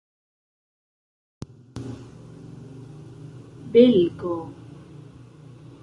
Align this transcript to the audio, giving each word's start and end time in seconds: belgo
belgo 3.71 4.35